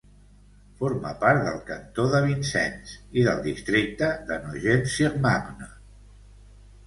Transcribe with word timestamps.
Forma 0.77 1.09
part 1.23 1.41
del 1.47 1.59
cantó 1.67 2.05
de 2.13 2.21
Vincennes 2.27 2.95
i 3.23 3.25
del 3.27 3.43
districte 3.49 4.09
de 4.31 4.39
Nogent-sur-Marne. 4.47 5.69